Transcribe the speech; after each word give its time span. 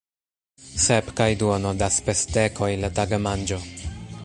Sep 0.85 1.11
kaj 1.19 1.27
duono 1.43 1.75
da 1.83 1.91
spesdekoj 1.97 2.73
la 2.87 2.93
tagmanĝo! 3.01 3.61